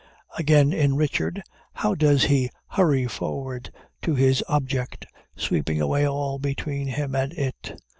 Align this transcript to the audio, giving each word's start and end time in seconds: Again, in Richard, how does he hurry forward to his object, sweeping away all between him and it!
Again, 0.35 0.73
in 0.73 0.95
Richard, 0.95 1.43
how 1.73 1.93
does 1.93 2.23
he 2.23 2.49
hurry 2.69 3.05
forward 3.05 3.71
to 4.01 4.15
his 4.15 4.43
object, 4.49 5.05
sweeping 5.35 5.79
away 5.79 6.07
all 6.07 6.39
between 6.39 6.87
him 6.87 7.13
and 7.13 7.31
it! 7.33 7.79